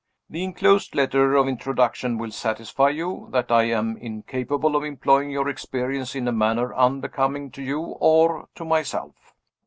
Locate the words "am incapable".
3.65-4.75